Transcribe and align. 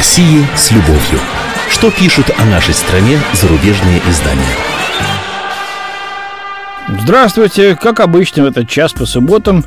России 0.00 0.46
с 0.56 0.70
любовью. 0.70 1.20
Что 1.68 1.90
пишут 1.90 2.30
о 2.38 2.46
нашей 2.46 2.72
стране 2.72 3.18
зарубежные 3.34 4.00
издания? 4.08 4.56
Здравствуйте! 7.02 7.76
Как 7.76 8.00
обычно 8.00 8.44
в 8.44 8.46
этот 8.46 8.66
час 8.66 8.94
по 8.94 9.04
субботам 9.04 9.62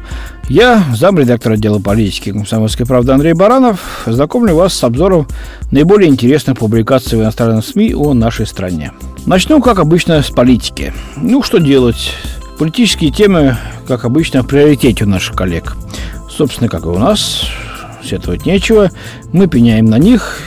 я, 0.49 0.83
замредактор 0.96 1.51
отдела 1.51 1.77
политики 1.77 2.31
«Комсомольской 2.31 2.88
правды» 2.88 3.11
Андрей 3.11 3.33
Баранов, 3.33 3.79
знакомлю 4.08 4.56
вас 4.56 4.74
с 4.74 4.83
обзором 4.83 5.28
наиболее 5.69 6.10
интересных 6.10 6.58
публикаций 6.58 7.20
в 7.20 7.22
иностранных 7.22 7.63
СМИ 7.63 7.94
о 7.94 8.15
нашей 8.15 8.47
стране. 8.47 8.92
Начну, 9.28 9.62
как 9.62 9.78
обычно, 9.78 10.24
с 10.24 10.31
политики. 10.31 10.96
Ну, 11.15 11.44
что 11.44 11.60
делать? 11.60 12.15
Политические 12.58 13.12
темы, 13.12 13.56
как 13.88 14.04
обычно, 14.04 14.42
в 14.42 14.47
приоритете 14.47 15.04
у 15.04 15.08
наших 15.08 15.36
коллег. 15.36 15.76
Собственно, 16.27 16.70
как 16.70 16.86
и 16.86 16.88
у 16.88 16.98
нас, 16.98 17.45
сетовать 18.04 18.45
нечего. 18.45 18.91
Мы 19.32 19.48
пеняем 19.48 19.86
на 19.86 19.98
них, 19.98 20.40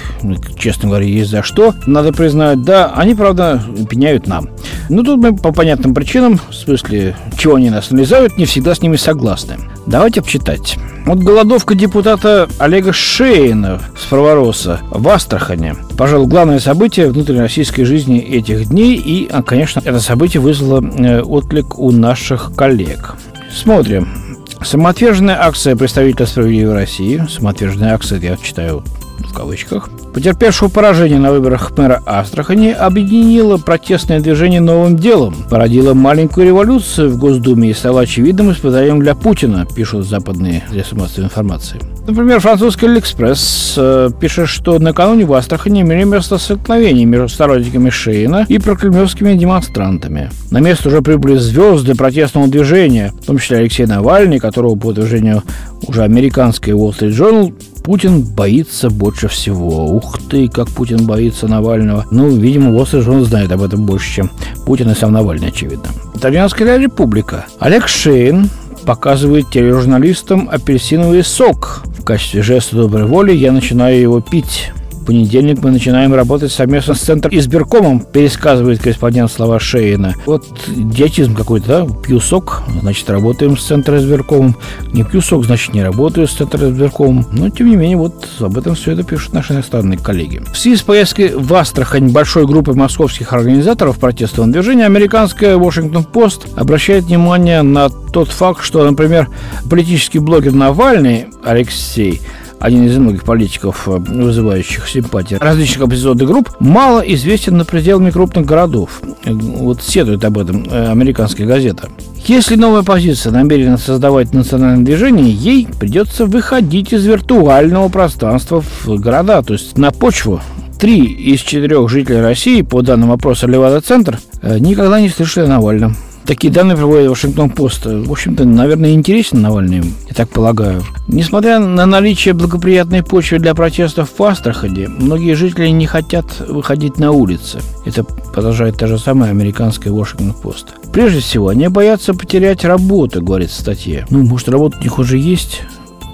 честно 0.58 0.88
говоря, 0.88 1.06
есть 1.06 1.30
за 1.30 1.42
что. 1.42 1.74
Надо 1.86 2.12
признать, 2.12 2.62
да, 2.62 2.92
они, 2.94 3.14
правда, 3.14 3.62
пеняют 3.88 4.26
нам. 4.26 4.48
Но 4.88 5.02
тут 5.02 5.18
мы 5.18 5.36
по 5.36 5.52
понятным 5.52 5.94
причинам, 5.94 6.40
в 6.48 6.54
смысле, 6.54 7.16
чего 7.38 7.56
они 7.56 7.70
нас 7.70 7.90
налезают, 7.90 8.38
не 8.38 8.44
всегда 8.44 8.74
с 8.74 8.82
ними 8.82 8.96
согласны. 8.96 9.56
Давайте 9.86 10.22
почитать. 10.22 10.76
Вот 11.04 11.18
голодовка 11.18 11.74
депутата 11.74 12.48
Олега 12.58 12.92
Шейна 12.92 13.80
с 13.96 14.04
Правороса 14.06 14.80
в 14.90 15.08
Астрахане. 15.08 15.76
Пожалуй, 15.96 16.26
главное 16.26 16.58
событие 16.58 17.10
внутрироссийской 17.10 17.84
жизни 17.84 18.18
этих 18.18 18.68
дней. 18.68 18.96
И, 18.96 19.28
а, 19.30 19.42
конечно, 19.42 19.80
это 19.84 20.00
событие 20.00 20.40
вызвало 20.40 20.84
э, 20.84 21.20
отклик 21.22 21.78
у 21.78 21.92
наших 21.92 22.52
коллег. 22.56 23.14
Смотрим. 23.52 24.25
Самоотверженная 24.66 25.40
акция 25.40 25.76
представителя 25.76 26.26
«Справедливой 26.26 26.74
России», 26.74 27.24
самоотверженная 27.28 27.94
акция, 27.94 28.18
я 28.18 28.36
читаю 28.36 28.82
в 29.18 29.32
кавычках, 29.32 29.90
потерпевшего 30.14 30.68
поражение 30.68 31.18
на 31.18 31.30
выборах 31.30 31.76
мэра 31.76 32.02
Астрахани, 32.06 32.70
объединила 32.70 33.56
протестное 33.58 34.20
движение 34.20 34.60
новым 34.60 34.96
делом, 34.96 35.34
породила 35.50 35.94
маленькую 35.94 36.46
революцию 36.46 37.10
в 37.10 37.18
Госдуме 37.18 37.70
и 37.70 37.74
стала 37.74 38.02
очевидным 38.02 38.52
испытанием 38.52 39.00
для 39.00 39.14
Путина, 39.14 39.66
пишут 39.66 40.06
западные 40.06 40.64
средства 40.70 40.96
массовой 40.96 41.24
информации. 41.24 41.80
Например, 42.06 42.38
французский 42.38 42.86
«L'Express» 42.86 43.74
э, 43.76 44.10
пишет, 44.20 44.48
что 44.48 44.78
накануне 44.78 45.24
в 45.24 45.32
Астрахани 45.32 45.82
имели 45.82 46.04
место 46.04 46.38
столкновения 46.38 47.04
между 47.04 47.28
сторонниками 47.28 47.90
Шейна 47.90 48.46
и 48.48 48.58
прокремлевскими 48.58 49.34
демонстрантами. 49.34 50.30
На 50.52 50.60
место 50.60 50.88
уже 50.88 51.02
прибыли 51.02 51.36
звезды 51.36 51.96
протестного 51.96 52.46
движения, 52.46 53.12
в 53.20 53.26
том 53.26 53.38
числе 53.38 53.58
Алексей 53.58 53.86
Навальный, 53.86 54.38
которого 54.38 54.76
по 54.76 54.88
утверждению 54.88 55.42
уже 55.88 56.04
американской 56.04 56.74
Wall 56.74 56.96
Street 56.96 57.10
Journal 57.10 57.54
Путин 57.86 58.22
боится 58.22 58.90
больше 58.90 59.28
всего. 59.28 59.86
Ух 59.86 60.18
ты, 60.28 60.48
как 60.48 60.68
Путин 60.68 61.06
боится 61.06 61.46
Навального. 61.46 62.04
Ну, 62.10 62.28
видимо, 62.28 62.72
Street 62.82 63.06
Journal 63.06 63.24
знает 63.24 63.52
об 63.52 63.62
этом 63.62 63.86
больше, 63.86 64.12
чем 64.12 64.30
Путин 64.66 64.90
и 64.90 64.94
сам 64.96 65.12
Навальный, 65.12 65.48
очевидно. 65.48 65.90
Итальянская 66.12 66.78
республика. 66.78 67.46
Олег 67.60 67.86
Шейн 67.86 68.50
показывает 68.86 69.50
тележурналистам 69.50 70.48
апельсиновый 70.50 71.22
сок. 71.22 71.84
В 71.96 72.02
качестве 72.02 72.42
жеста 72.42 72.74
доброй 72.74 73.04
воли 73.04 73.32
я 73.32 73.52
начинаю 73.52 74.00
его 74.00 74.20
пить 74.20 74.72
понедельник 75.06 75.62
мы 75.62 75.70
начинаем 75.70 76.12
работать 76.12 76.52
совместно 76.52 76.94
с 76.94 77.00
Центром 77.00 77.34
избиркомом, 77.34 78.00
пересказывает 78.00 78.80
корреспондент 78.80 79.30
слова 79.30 79.58
Шейна. 79.58 80.14
Вот 80.26 80.44
диатизм 80.68 81.34
какой-то, 81.34 81.66
да? 81.66 81.86
Пью 82.02 82.20
сок, 82.20 82.62
значит, 82.82 83.08
работаем 83.08 83.56
с 83.56 83.64
Центром 83.64 83.98
избиркомом. 83.98 84.56
Не 84.92 85.04
пью 85.04 85.20
сок, 85.20 85.46
значит, 85.46 85.72
не 85.72 85.82
работаю 85.82 86.26
с 86.26 86.32
Центром 86.32 86.72
избиркомом. 86.72 87.24
Но, 87.32 87.48
тем 87.48 87.70
не 87.70 87.76
менее, 87.76 87.96
вот 87.96 88.28
об 88.40 88.58
этом 88.58 88.74
все 88.74 88.92
это 88.92 89.04
пишут 89.04 89.32
наши 89.32 89.54
иностранные 89.54 89.98
коллеги. 89.98 90.42
В 90.52 90.58
связи 90.58 90.76
с 90.76 90.82
поездкой 90.82 91.34
в 91.34 91.54
Астрахань 91.54 92.10
большой 92.10 92.46
группы 92.46 92.74
московских 92.74 93.32
организаторов 93.32 93.98
протестного 93.98 94.50
движения, 94.50 94.86
американская 94.86 95.56
Washington-Post 95.56 96.56
обращает 96.56 97.04
внимание 97.04 97.62
на 97.62 97.88
тот 97.88 98.28
факт, 98.28 98.62
что, 98.62 98.84
например, 98.84 99.28
политический 99.70 100.18
блогер 100.18 100.52
Навальный 100.52 101.26
Алексей 101.44 102.20
один 102.60 102.84
из 102.84 102.96
многих 102.96 103.24
политиков, 103.24 103.88
э, 103.88 103.98
вызывающих 103.98 104.88
симпатии 104.88 105.36
различных 105.36 105.84
оппозиционных 105.84 106.26
групп, 106.26 106.50
мало 106.58 107.00
известен 107.00 107.56
на 107.56 107.64
пределами 107.64 108.10
крупных 108.10 108.46
городов. 108.46 109.02
Э, 109.24 109.32
вот 109.32 109.82
седует 109.82 110.24
об 110.24 110.38
этом 110.38 110.66
э, 110.70 110.90
американская 110.90 111.46
газета. 111.46 111.88
Если 112.26 112.56
новая 112.56 112.82
позиция 112.82 113.32
намерена 113.32 113.78
создавать 113.78 114.34
национальное 114.34 114.84
движение, 114.84 115.30
ей 115.30 115.68
придется 115.78 116.26
выходить 116.26 116.92
из 116.92 117.04
виртуального 117.04 117.88
пространства 117.88 118.60
в 118.60 118.88
города, 119.00 119.42
то 119.42 119.52
есть 119.52 119.78
на 119.78 119.90
почву 119.90 120.40
Три 120.78 121.06
из 121.06 121.40
четырех 121.40 121.88
жителей 121.88 122.20
России, 122.20 122.60
по 122.60 122.82
данным 122.82 123.10
опроса 123.10 123.46
Левада-Центр, 123.46 124.18
никогда 124.42 125.00
не 125.00 125.08
слышали 125.08 125.46
о 125.46 125.48
Навальном. 125.48 125.96
Такие 126.26 126.52
данные 126.52 126.76
приводит 126.76 127.08
Вашингтон-Пост. 127.08 127.86
В 127.86 128.10
общем-то, 128.10 128.44
наверное, 128.44 128.94
интересен 128.94 129.42
Навальный, 129.42 129.82
я 130.08 130.14
так 130.14 130.28
полагаю. 130.28 130.82
Несмотря 131.06 131.60
на 131.60 131.86
наличие 131.86 132.34
благоприятной 132.34 133.04
почвы 133.04 133.38
для 133.38 133.54
протестов 133.54 134.10
в 134.18 134.22
Астрахане, 134.24 134.88
многие 134.88 135.34
жители 135.34 135.68
не 135.68 135.86
хотят 135.86 136.40
выходить 136.40 136.98
на 136.98 137.12
улицы. 137.12 137.60
Это 137.84 138.02
продолжает 138.02 138.76
та 138.76 138.88
же 138.88 138.98
самая 138.98 139.30
американская 139.30 139.92
Вашингтон-Пост. 139.92 140.74
Прежде 140.92 141.20
всего, 141.20 141.48
они 141.48 141.68
боятся 141.68 142.12
потерять 142.12 142.64
работу, 142.64 143.22
говорит 143.22 143.50
в 143.50 143.54
статье. 143.54 144.04
Ну, 144.10 144.24
может, 144.24 144.48
работа 144.48 144.78
у 144.78 144.82
них 144.82 144.98
уже 144.98 145.18
есть? 145.18 145.62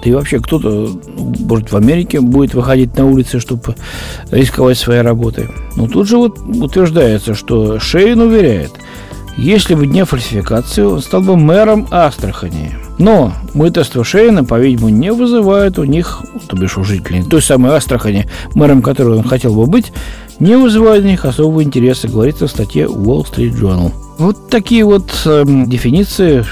Да 0.03 0.11
и 0.11 0.13
вообще 0.13 0.39
кто-то, 0.39 0.91
может, 1.39 1.71
в 1.71 1.75
Америке 1.75 2.19
будет 2.21 2.53
выходить 2.53 2.95
на 2.97 3.07
улицы, 3.07 3.39
чтобы 3.39 3.75
рисковать 4.29 4.77
своей 4.77 5.01
работой. 5.01 5.47
Но 5.75 5.87
тут 5.87 6.07
же 6.07 6.17
вот 6.17 6.37
утверждается, 6.37 7.33
что 7.33 7.79
Шейн 7.79 8.21
уверяет– 8.21 8.73
если 9.37 9.75
бы 9.75 9.87
не 9.87 10.05
фальсификацию, 10.05 10.91
он 10.91 11.01
стал 11.01 11.21
бы 11.21 11.35
мэром 11.35 11.87
Астрахани. 11.91 12.75
Но 12.99 13.33
мытарство 13.53 14.03
Шейна, 14.03 14.43
по-видимому, 14.43 14.89
не 14.89 15.11
вызывает 15.11 15.79
у 15.79 15.83
них, 15.83 16.23
то 16.47 16.55
бишь 16.55 16.77
у 16.77 16.83
жителей 16.83 17.23
той 17.23 17.41
самой 17.41 17.71
Астрахани, 17.71 18.29
мэром 18.53 18.81
которой 18.81 19.17
он 19.17 19.23
хотел 19.23 19.55
бы 19.55 19.65
быть, 19.65 19.91
не 20.39 20.55
вызывает 20.55 21.03
у 21.03 21.07
них 21.07 21.25
особого 21.25 21.63
интереса, 21.63 22.07
говорится 22.07 22.47
в 22.47 22.51
статье 22.51 22.85
Wall 22.85 23.25
Street 23.25 23.59
Journal. 23.59 23.91
Вот 24.17 24.49
такие 24.49 24.85
вот 24.85 25.11
э, 25.25 25.43
дефиниции, 25.45 26.45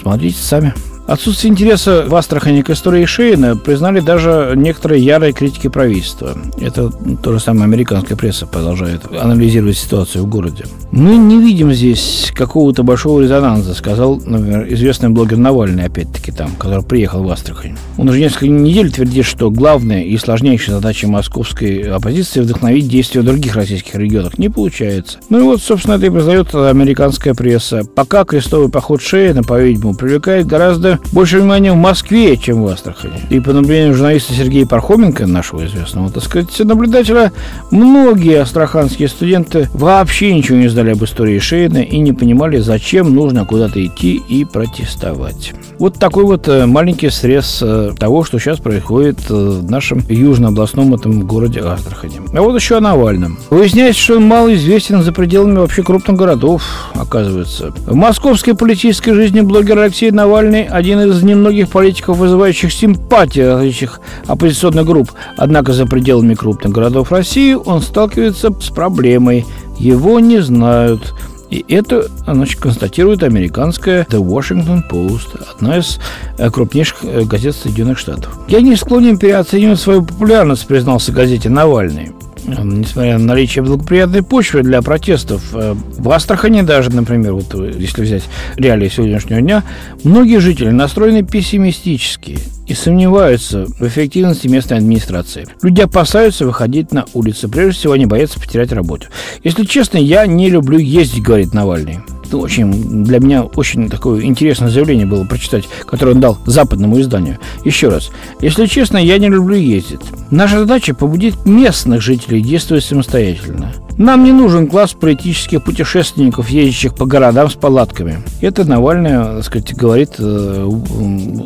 смотрите 0.00 0.38
сами. 0.38 0.74
Отсутствие 1.06 1.52
интереса 1.52 2.04
в 2.08 2.14
Астрахани 2.16 2.62
к 2.62 2.70
истории 2.70 3.04
Шейна 3.04 3.56
признали 3.56 4.00
даже 4.00 4.54
некоторые 4.56 5.04
ярые 5.04 5.32
критики 5.32 5.68
правительства. 5.68 6.36
Это 6.60 6.90
то 7.22 7.32
же 7.32 7.38
самое 7.38 7.64
американская 7.64 8.16
пресса 8.16 8.46
продолжает 8.46 9.02
анализировать 9.12 9.78
ситуацию 9.78 10.24
в 10.24 10.28
городе. 10.28 10.64
Мы 10.90 11.16
не 11.16 11.40
видим 11.40 11.72
здесь 11.72 12.32
какого-то 12.34 12.82
большого 12.82 13.20
резонанса, 13.20 13.74
сказал, 13.74 14.16
например, 14.16 14.66
известный 14.72 15.10
блогер 15.10 15.36
Навальный, 15.36 15.84
опять-таки 15.84 16.32
там, 16.32 16.50
который 16.58 16.82
приехал 16.82 17.22
в 17.22 17.30
Астрахань. 17.30 17.76
Он 17.98 18.08
уже 18.08 18.18
несколько 18.18 18.48
недель 18.48 18.90
твердит, 18.90 19.26
что 19.26 19.50
главная 19.50 20.02
и 20.02 20.16
сложнейшая 20.16 20.76
задача 20.76 21.06
московской 21.06 21.82
оппозиции 21.82 22.40
вдохновить 22.40 22.88
действия 22.88 23.20
в 23.20 23.24
других 23.24 23.54
российских 23.54 23.94
регионах. 23.94 24.38
Не 24.38 24.48
получается. 24.48 25.18
Ну 25.28 25.38
и 25.38 25.42
вот, 25.42 25.62
собственно, 25.62 25.94
это 25.94 26.06
и 26.06 26.10
признает 26.10 26.52
американская 26.52 27.34
пресса. 27.34 27.82
Пока 27.94 28.24
крестовый 28.24 28.70
поход 28.70 29.00
Шейна, 29.02 29.44
по-видимому, 29.44 29.94
привлекает 29.94 30.46
гораздо 30.46 30.95
больше 31.12 31.38
внимания 31.38 31.72
в 31.72 31.76
Москве, 31.76 32.36
чем 32.36 32.62
в 32.62 32.66
Астрахани. 32.66 33.20
И 33.30 33.40
по 33.40 33.52
наблюдению 33.52 33.94
журналиста 33.94 34.32
Сергея 34.34 34.66
Пархоменко, 34.66 35.26
нашего 35.26 35.66
известного, 35.66 36.10
так 36.10 36.22
сказать, 36.22 36.58
наблюдателя, 36.60 37.32
многие 37.70 38.40
астраханские 38.40 39.08
студенты 39.08 39.68
вообще 39.72 40.34
ничего 40.34 40.58
не 40.58 40.68
знали 40.68 40.90
об 40.90 41.04
истории 41.04 41.38
Шейна 41.38 41.78
и 41.78 41.98
не 41.98 42.12
понимали, 42.12 42.58
зачем 42.58 43.14
нужно 43.14 43.44
куда-то 43.44 43.84
идти 43.84 44.16
и 44.16 44.44
протестовать. 44.44 45.54
Вот 45.78 45.98
такой 45.98 46.24
вот 46.24 46.48
э, 46.48 46.66
маленький 46.66 47.10
срез 47.10 47.60
э, 47.62 47.92
того, 47.98 48.24
что 48.24 48.38
сейчас 48.38 48.58
происходит 48.58 49.18
э, 49.28 49.34
в 49.34 49.70
нашем 49.70 50.02
южно-областном 50.08 50.94
этом 50.94 51.26
городе 51.26 51.60
Астрахани. 51.60 52.20
А 52.34 52.40
вот 52.40 52.54
еще 52.54 52.78
о 52.78 52.80
Навальном. 52.80 53.38
Выясняется, 53.50 54.00
что 54.00 54.16
он 54.16 54.26
мало 54.26 54.54
известен 54.54 55.02
за 55.02 55.12
пределами 55.12 55.58
вообще 55.58 55.82
крупных 55.82 56.16
городов, 56.16 56.62
оказывается. 56.94 57.72
В 57.86 57.94
московской 57.94 58.54
политической 58.54 59.12
жизни 59.12 59.40
блогер 59.40 59.78
Алексей 59.78 60.10
Навальный 60.10 60.64
один 60.86 61.00
из 61.10 61.20
немногих 61.24 61.68
политиков, 61.68 62.16
вызывающих 62.16 62.72
симпатии 62.72 63.40
различных 63.40 64.00
оппозиционных 64.28 64.86
групп. 64.86 65.10
Однако 65.36 65.72
за 65.72 65.84
пределами 65.84 66.34
крупных 66.34 66.72
городов 66.72 67.10
России 67.10 67.54
он 67.54 67.82
сталкивается 67.82 68.52
с 68.52 68.70
проблемой. 68.70 69.44
Его 69.78 70.20
не 70.20 70.38
знают. 70.38 71.12
И 71.50 71.64
это, 71.68 72.06
значит, 72.24 72.60
констатирует 72.60 73.24
американская 73.24 74.04
The 74.04 74.20
Washington 74.20 74.82
Post, 74.88 75.40
одна 75.56 75.78
из 75.78 75.98
э, 76.38 76.50
крупнейших 76.50 76.98
э, 77.02 77.22
газет 77.24 77.56
Соединенных 77.56 77.98
Штатов. 77.98 78.36
«Я 78.48 78.60
не 78.60 78.76
склонен 78.76 79.18
переоценивать 79.18 79.80
свою 79.80 80.04
популярность», 80.04 80.66
признался 80.66 81.12
газете 81.12 81.48
Навальный. 81.48 82.12
Несмотря 82.46 83.18
на 83.18 83.24
наличие 83.24 83.64
благоприятной 83.64 84.22
почвы 84.22 84.62
для 84.62 84.82
протестов. 84.82 85.42
Э, 85.54 85.74
в 85.74 86.10
Астрахани 86.10 86.62
даже, 86.62 86.90
например, 86.90 87.34
вот 87.34 87.54
если 87.54 88.02
взять 88.02 88.24
реалии 88.56 88.88
сегодняшнего 88.88 89.40
дня, 89.40 89.62
многие 90.04 90.40
жители 90.40 90.70
настроены 90.70 91.22
пессимистически 91.22 92.38
и 92.66 92.74
сомневаются 92.74 93.66
в 93.66 93.82
эффективности 93.86 94.48
местной 94.48 94.78
администрации. 94.78 95.46
Люди 95.62 95.80
опасаются 95.80 96.44
выходить 96.44 96.92
на 96.92 97.04
улицы. 97.14 97.48
Прежде 97.48 97.78
всего, 97.78 97.92
они 97.92 98.06
боятся 98.06 98.40
потерять 98.40 98.72
работу. 98.72 99.06
Если 99.44 99.64
честно, 99.64 99.98
я 99.98 100.26
не 100.26 100.50
люблю 100.50 100.78
ездить, 100.78 101.22
говорит 101.22 101.54
Навальный 101.54 102.00
очень, 102.34 103.04
для 103.04 103.18
меня 103.20 103.42
очень 103.44 103.88
такое 103.88 104.22
интересное 104.22 104.68
заявление 104.68 105.06
было 105.06 105.24
прочитать, 105.24 105.68
которое 105.86 106.12
он 106.12 106.20
дал 106.20 106.38
западному 106.46 107.00
изданию. 107.00 107.38
Еще 107.64 107.88
раз. 107.88 108.10
Если 108.40 108.66
честно, 108.66 108.98
я 108.98 109.18
не 109.18 109.28
люблю 109.28 109.56
ездить. 109.56 110.00
Наша 110.30 110.60
задача 110.60 110.94
побудить 110.94 111.34
местных 111.44 112.02
жителей 112.02 112.40
действовать 112.40 112.84
самостоятельно. 112.84 113.72
Нам 113.98 114.24
не 114.24 114.32
нужен 114.32 114.66
класс 114.66 114.92
политических 114.92 115.64
путешественников, 115.64 116.50
ездящих 116.50 116.94
по 116.94 117.06
городам 117.06 117.48
с 117.48 117.54
палатками. 117.54 118.18
Это 118.42 118.64
Навальный, 118.64 119.10
так 119.10 119.44
сказать, 119.44 119.74
говорит 119.74 120.10
э, 120.18 120.68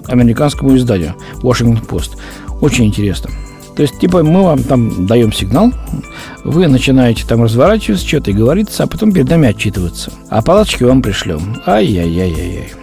американскому 0.09 0.77
изданию 0.77 1.15
Washington 1.43 1.87
Post. 1.87 2.17
Очень 2.61 2.87
интересно. 2.87 3.31
То 3.81 3.85
есть, 3.85 3.99
типа, 3.99 4.23
мы 4.23 4.43
вам 4.43 4.63
там 4.63 5.07
даем 5.07 5.33
сигнал, 5.33 5.73
вы 6.45 6.69
начинаете 6.69 7.25
там 7.27 7.45
разворачиваться, 7.45 8.07
что-то 8.07 8.31
и 8.31 8.35
говорится, 8.35 8.83
а 8.83 8.87
потом 8.87 9.11
перед 9.11 9.31
нами 9.31 9.49
отчитываться. 9.49 10.13
А 10.29 10.43
палаточки 10.43 10.85
вам 10.85 11.01
пришлем. 11.01 11.57
Ай-яй-яй-яй-яй. 11.65 12.75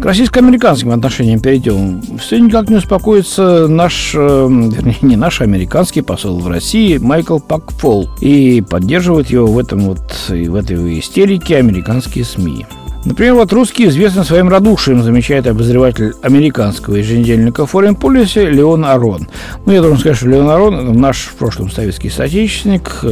К 0.00 0.06
российско-американским 0.06 0.92
отношениям 0.92 1.40
перейдем. 1.40 2.00
Все 2.18 2.38
никак 2.38 2.70
не 2.70 2.76
успокоится 2.76 3.68
наш, 3.68 4.14
э, 4.14 4.18
вернее, 4.18 4.96
не 5.02 5.16
наш 5.16 5.42
американский 5.42 6.00
посол 6.00 6.40
в 6.40 6.48
России 6.48 6.96
Майкл 6.96 7.38
Пакфол. 7.38 8.08
И 8.22 8.62
поддерживают 8.66 9.28
его 9.28 9.44
в 9.44 9.58
этом 9.58 9.80
вот, 9.80 10.28
в 10.30 10.54
этой 10.54 11.00
истерике 11.00 11.58
американские 11.58 12.24
СМИ. 12.24 12.64
Например, 13.06 13.34
вот 13.34 13.52
русские 13.52 13.88
известны 13.88 14.24
своим 14.24 14.48
радушием, 14.48 15.00
замечает 15.00 15.46
обозреватель 15.46 16.14
американского 16.22 16.96
еженедельника 16.96 17.62
Foreign 17.62 17.96
Policy 17.96 18.50
Леон 18.50 18.84
Арон. 18.84 19.28
Ну, 19.64 19.72
я 19.72 19.80
должен 19.80 20.00
сказать, 20.00 20.18
что 20.18 20.26
Леон 20.26 20.50
Арон, 20.50 21.00
наш 21.00 21.18
в 21.18 21.34
прошлом 21.34 21.70
советский 21.70 22.10
соотечественник, 22.10 23.04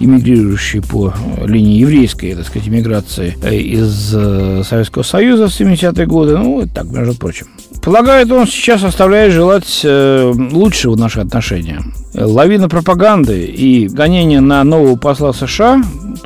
эмигрирующий 0.00 0.80
по 0.80 1.12
линии 1.44 1.80
еврейской, 1.80 2.34
так 2.34 2.46
сказать, 2.46 2.66
иммиграции 2.66 3.36
э, 3.42 3.54
из 3.54 4.14
э, 4.14 4.62
Советского 4.66 5.02
Союза 5.02 5.48
в 5.48 5.50
70-е 5.50 6.06
годы, 6.06 6.38
ну, 6.38 6.66
так, 6.72 6.86
между 6.86 7.14
прочим. 7.14 7.48
Полагает, 7.82 8.32
он 8.32 8.46
сейчас 8.46 8.82
оставляет 8.84 9.34
желать 9.34 9.82
э, 9.84 10.32
лучшего 10.34 10.96
наши 10.96 11.20
отношения. 11.20 11.82
Лавина 12.14 12.70
пропаганды 12.70 13.44
и 13.44 13.86
гонения 13.88 14.40
на 14.40 14.64
нового 14.64 14.96
посла 14.96 15.34
США, 15.34 15.82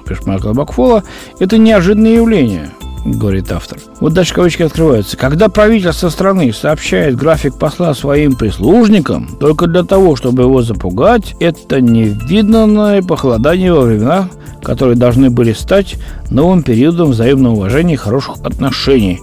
то 0.08 0.14
бишь 0.14 0.26
Майкла 0.26 0.52
Бакфола, 0.52 1.04
это 1.38 1.58
неожиданное 1.58 2.16
явление 2.16 2.70
говорит 3.04 3.50
автор. 3.52 3.78
Вот 4.00 4.12
дальше 4.12 4.34
кавычки 4.34 4.62
открываются. 4.62 5.16
Когда 5.16 5.48
правительство 5.48 6.08
страны 6.10 6.52
сообщает 6.52 7.16
график 7.16 7.54
посла 7.54 7.94
своим 7.94 8.34
прислужникам 8.34 9.28
только 9.40 9.66
для 9.66 9.82
того, 9.82 10.16
чтобы 10.16 10.42
его 10.42 10.62
запугать, 10.62 11.34
это 11.40 11.80
невиданное 11.80 13.00
похолодание 13.02 13.72
во 13.72 13.82
времена, 13.82 14.28
которые 14.62 14.96
должны 14.96 15.30
были 15.30 15.52
стать 15.52 15.96
новым 16.30 16.62
периодом 16.62 17.12
взаимного 17.12 17.54
уважения 17.54 17.94
и 17.94 17.96
хороших 17.96 18.36
отношений 18.44 19.20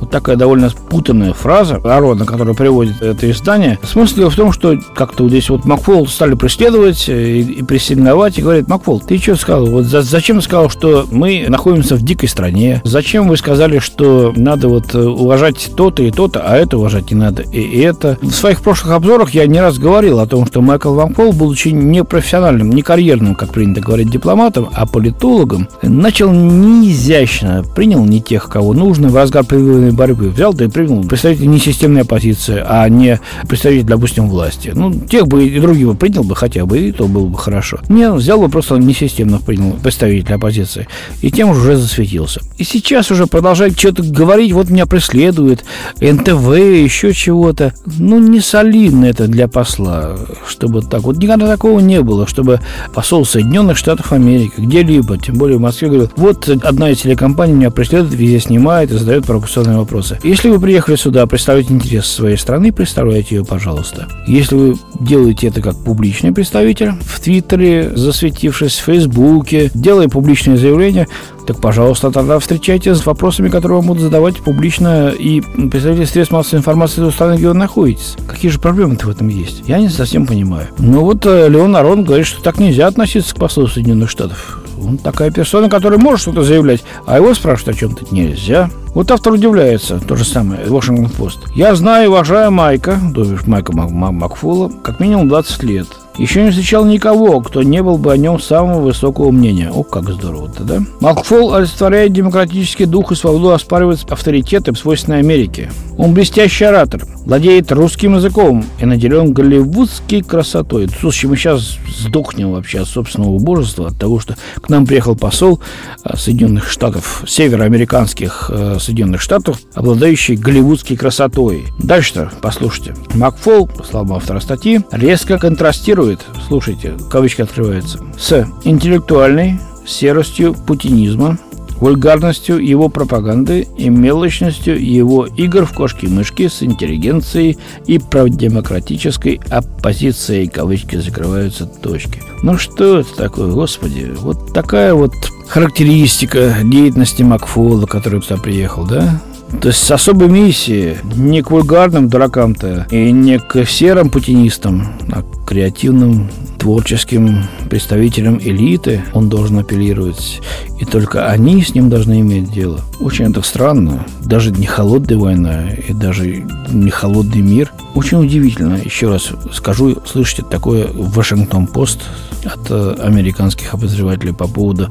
вот 0.00 0.10
такая 0.10 0.36
довольно 0.36 0.70
спутанная 0.70 1.32
фраза 1.32 1.76
Арона, 1.76 2.24
которая 2.24 2.54
приводит 2.54 3.02
это 3.02 3.30
издание. 3.30 3.78
Смысл 3.82 4.28
в 4.28 4.36
том, 4.36 4.52
что 4.52 4.78
как-то 4.94 5.28
здесь 5.28 5.50
вот 5.50 5.64
Макфол 5.64 6.06
стали 6.06 6.34
преследовать 6.34 7.08
и, 7.08 7.40
и 7.40 7.62
прессинговать, 7.62 8.38
и 8.38 8.42
говорит, 8.42 8.68
Макфол, 8.68 9.00
ты 9.00 9.18
что 9.18 9.36
сказал? 9.36 9.66
Вот 9.66 9.84
за, 9.84 10.02
зачем 10.02 10.40
сказал, 10.40 10.70
что 10.70 11.06
мы 11.10 11.46
находимся 11.48 11.96
в 11.96 12.02
дикой 12.02 12.28
стране? 12.28 12.80
Зачем 12.84 13.28
вы 13.28 13.36
сказали, 13.36 13.78
что 13.78 14.32
надо 14.36 14.68
вот 14.68 14.94
э, 14.94 15.00
уважать 15.00 15.70
то-то 15.76 16.02
и 16.02 16.10
то-то, 16.10 16.40
а 16.40 16.56
это 16.56 16.78
уважать 16.78 17.10
не 17.10 17.16
надо 17.16 17.42
и, 17.42 17.60
и 17.60 17.80
это? 17.80 18.18
В 18.22 18.32
своих 18.32 18.62
прошлых 18.62 18.92
обзорах 18.92 19.30
я 19.30 19.46
не 19.46 19.60
раз 19.60 19.78
говорил 19.78 20.20
о 20.20 20.26
том, 20.26 20.46
что 20.46 20.60
Майкл 20.60 20.94
Макфол, 20.94 21.32
будучи 21.32 21.68
не 21.68 22.04
профессиональным, 22.04 22.70
не 22.70 22.82
карьерным, 22.82 23.34
как 23.34 23.52
принято 23.52 23.80
говорить, 23.80 24.10
дипломатом, 24.10 24.68
а 24.72 24.86
политологом, 24.86 25.68
начал 25.82 26.30
неизящно, 26.30 27.64
принял 27.74 28.04
не 28.04 28.20
тех, 28.20 28.48
кого 28.48 28.72
нужно, 28.72 29.08
в 29.08 29.16
разгар 29.16 29.44
предвыборной 29.44 29.87
системной 29.88 29.92
борьбы. 29.92 30.28
Взял 30.28 30.52
да 30.54 30.64
и 30.64 30.68
принял 30.68 31.02
представитель 31.04 31.48
не 31.48 31.58
системной 31.58 32.02
оппозиции, 32.02 32.62
а 32.64 32.88
не 32.88 33.20
представитель, 33.48 33.86
допустим, 33.86 34.28
власти. 34.28 34.72
Ну, 34.74 34.92
тех 34.92 35.26
бы 35.26 35.46
и 35.46 35.60
других 35.60 35.88
бы 35.88 35.94
принял 35.94 36.24
бы 36.24 36.34
хотя 36.36 36.66
бы, 36.66 36.78
и 36.78 36.92
то 36.92 37.06
было 37.06 37.26
бы 37.26 37.38
хорошо. 37.38 37.78
Не, 37.88 38.10
взял 38.12 38.40
бы 38.40 38.48
просто 38.48 38.76
несистемно 38.76 39.38
принял 39.38 39.72
представителя 39.72 40.36
оппозиции. 40.36 40.86
И 41.22 41.30
тем 41.30 41.50
уже 41.50 41.76
засветился. 41.76 42.40
И 42.58 42.64
сейчас 42.64 43.10
уже 43.10 43.26
продолжает 43.26 43.78
что-то 43.78 44.02
говорить, 44.02 44.52
вот 44.52 44.70
меня 44.70 44.86
преследует, 44.86 45.64
НТВ, 46.00 46.56
еще 46.56 47.12
чего-то. 47.12 47.72
Ну, 47.98 48.18
не 48.18 48.40
солидно 48.40 49.06
это 49.06 49.26
для 49.28 49.48
посла, 49.48 50.16
чтобы 50.46 50.82
так. 50.82 51.02
Вот 51.02 51.18
никогда 51.18 51.46
такого 51.46 51.80
не 51.80 52.02
было, 52.02 52.26
чтобы 52.26 52.60
посол 52.94 53.24
Соединенных 53.24 53.76
Штатов 53.76 54.12
Америки 54.12 54.54
где-либо, 54.58 55.18
тем 55.18 55.36
более 55.36 55.58
в 55.58 55.60
Москве, 55.60 55.88
говорил, 55.88 56.10
вот 56.16 56.48
одна 56.48 56.90
из 56.90 57.00
телекомпаний 57.00 57.54
меня 57.54 57.70
преследует, 57.70 58.14
везде 58.14 58.40
снимает 58.40 58.90
и 58.90 58.98
задает 58.98 59.26
провокационные 59.26 59.77
вопросы. 59.78 60.18
Если 60.22 60.48
вы 60.48 60.60
приехали 60.60 60.96
сюда 60.96 61.26
представить 61.26 61.70
интересы 61.70 62.08
своей 62.08 62.36
страны, 62.36 62.72
представляйте 62.72 63.36
ее, 63.36 63.44
пожалуйста. 63.44 64.08
Если 64.26 64.54
вы 64.54 64.76
делаете 65.00 65.48
это 65.48 65.60
как 65.60 65.76
публичный 65.84 66.32
представитель 66.32 66.92
в 67.00 67.20
Твиттере, 67.20 67.92
засветившись 67.94 68.78
в 68.78 68.84
Фейсбуке, 68.84 69.70
делая 69.74 70.08
публичные 70.08 70.56
заявления, 70.56 71.06
так, 71.48 71.62
пожалуйста, 71.62 72.10
тогда 72.10 72.38
встречайтесь 72.38 72.98
с 72.98 73.06
вопросами, 73.06 73.48
которые 73.48 73.78
вам 73.78 73.86
будут 73.86 74.02
задавать 74.02 74.36
публично 74.36 75.08
и 75.08 75.40
представители 75.40 76.04
средств 76.04 76.30
массовой 76.30 76.58
информации 76.58 77.00
той 77.00 77.10
страны, 77.10 77.38
где 77.38 77.48
вы 77.48 77.54
находитесь. 77.54 78.16
Какие 78.26 78.50
же 78.50 78.60
проблемы-то 78.60 79.06
в 79.06 79.10
этом 79.10 79.28
есть? 79.28 79.62
Я 79.66 79.78
не 79.78 79.88
совсем 79.88 80.26
понимаю. 80.26 80.68
Но 80.78 81.00
вот 81.00 81.24
э, 81.24 81.48
Леон 81.48 81.74
Арон 81.74 82.04
говорит, 82.04 82.26
что 82.26 82.42
так 82.42 82.58
нельзя 82.58 82.86
относиться 82.86 83.34
к 83.34 83.38
послу 83.38 83.66
Соединенных 83.66 84.10
Штатов. 84.10 84.60
Он 84.78 84.98
такая 84.98 85.30
персона, 85.30 85.70
которая 85.70 85.98
может 85.98 86.20
что-то 86.20 86.42
заявлять, 86.42 86.84
а 87.06 87.16
его 87.16 87.32
спрашивать 87.32 87.76
о 87.76 87.78
чем-то 87.80 88.14
нельзя. 88.14 88.70
Вот 88.98 89.12
автор 89.12 89.34
удивляется, 89.34 90.00
то 90.00 90.16
же 90.16 90.24
самое, 90.24 90.64
Washington 90.64 91.08
Post. 91.16 91.52
Я 91.54 91.72
знаю 91.76 92.10
уважаю 92.10 92.50
Майка, 92.50 92.98
то 93.14 93.22
есть 93.22 93.46
Майка 93.46 93.72
Макфула, 93.72 94.72
как 94.82 94.98
минимум 94.98 95.28
20 95.28 95.62
лет. 95.62 95.86
Еще 96.18 96.42
не 96.42 96.50
встречал 96.50 96.84
никого, 96.84 97.40
кто 97.40 97.62
не 97.62 97.82
был 97.82 97.96
бы 97.96 98.12
о 98.12 98.16
нем 98.16 98.40
самого 98.40 98.80
высокого 98.80 99.30
мнения. 99.30 99.70
О, 99.70 99.84
как 99.84 100.10
здорово-то, 100.10 100.64
да? 100.64 100.82
Макфол 101.00 101.54
олицетворяет 101.54 102.12
демократический 102.12 102.86
дух 102.86 103.12
и 103.12 103.14
свободу 103.14 103.52
оспаривает 103.52 104.00
авторитеты, 104.10 104.74
свойственные 104.74 105.20
Америке. 105.20 105.70
Он 105.96 106.14
блестящий 106.14 106.64
оратор, 106.64 107.04
владеет 107.24 107.70
русским 107.72 108.16
языком 108.16 108.64
и 108.80 108.86
наделен 108.86 109.32
голливудской 109.32 110.22
красотой. 110.22 110.88
Слушай, 111.00 111.26
мы 111.26 111.36
сейчас 111.36 111.76
сдохнем 111.88 112.52
вообще 112.52 112.80
от 112.80 112.88
собственного 112.88 113.30
убожества, 113.30 113.88
от 113.88 113.98
того, 113.98 114.18
что 114.18 114.34
к 114.56 114.68
нам 114.68 114.86
приехал 114.86 115.14
посол 115.14 115.60
а, 116.02 116.16
Соединенных 116.16 116.70
Штатов, 116.70 117.24
североамериканских 117.26 118.50
э, 118.52 118.78
Соединенных 118.80 119.20
Штатов, 119.20 119.60
обладающий 119.74 120.36
голливудской 120.36 120.96
красотой. 120.96 121.64
Дальше-то, 121.78 122.30
послушайте. 122.40 122.94
Макфол, 123.14 123.66
по 123.66 123.84
словам 123.84 124.14
автора 124.14 124.40
статьи, 124.40 124.80
резко 124.90 125.38
контрастирует, 125.38 126.07
слушайте, 126.46 126.94
кавычки 127.10 127.42
открываются, 127.42 128.00
с 128.18 128.46
интеллектуальной 128.64 129.58
серостью 129.86 130.54
путинизма, 130.54 131.38
вульгарностью 131.80 132.58
его 132.58 132.88
пропаганды 132.88 133.66
и 133.76 133.88
мелочностью 133.88 134.82
его 134.84 135.26
игр 135.26 135.64
в 135.64 135.72
кошки-мышки 135.72 136.48
с 136.48 136.62
интеллигенцией 136.62 137.58
и 137.86 137.98
продемократической 137.98 139.40
оппозицией, 139.48 140.48
кавычки 140.48 140.96
закрываются 140.96 141.66
точки. 141.66 142.22
Ну 142.42 142.58
что 142.58 143.00
это 143.00 143.14
такое, 143.14 143.52
господи? 143.52 144.12
Вот 144.18 144.52
такая 144.52 144.94
вот 144.94 145.12
характеристика 145.48 146.56
деятельности 146.64 147.22
Макфола, 147.22 147.86
который 147.86 148.22
сюда 148.22 148.36
приехал, 148.36 148.84
да? 148.84 149.20
То 149.60 149.68
есть 149.68 149.82
с 149.82 149.90
особой 149.90 150.28
миссией, 150.28 150.98
не 151.16 151.42
к 151.42 151.50
вульгарным 151.50 152.08
дуракам-то 152.08 152.86
и 152.90 153.10
не 153.10 153.38
к 153.38 153.64
серым 153.64 154.10
путинистам, 154.10 154.88
а 155.10 155.22
к 155.22 155.48
креативным 155.48 156.30
творческим 156.58 157.44
представителям 157.70 158.38
элиты 158.38 159.02
он 159.14 159.28
должен 159.28 159.58
апеллировать. 159.58 160.40
И 160.78 160.84
только 160.84 161.28
они 161.28 161.62
с 161.62 161.74
ним 161.74 161.88
должны 161.88 162.20
иметь 162.20 162.52
дело. 162.52 162.80
Очень 163.00 163.30
это 163.30 163.42
странно. 163.42 164.06
Даже 164.20 164.50
не 164.50 164.66
холодная 164.66 165.18
война 165.18 165.70
и 165.72 165.92
даже 165.92 166.44
не 166.70 166.90
холодный 166.90 167.40
мир. 167.40 167.72
Очень 167.94 168.18
удивительно. 168.18 168.76
Еще 168.76 169.08
раз 169.08 169.30
скажу, 169.52 169.98
слышите 170.04 170.42
такое 170.42 170.86
в 170.88 171.12
Вашингтон-Пост 171.14 172.02
от 172.44 172.70
э, 172.70 172.96
американских 173.02 173.74
обозревателей 173.74 174.32
по 174.32 174.46
поводу 174.46 174.88